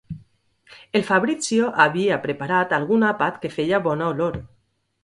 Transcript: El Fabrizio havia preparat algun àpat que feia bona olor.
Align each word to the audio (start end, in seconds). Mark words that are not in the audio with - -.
El 0.99 1.03
Fabrizio 1.09 1.69
havia 1.85 2.19
preparat 2.25 2.75
algun 2.79 3.07
àpat 3.15 3.41
que 3.45 3.57
feia 3.61 3.83
bona 3.91 4.11
olor. 4.17 4.43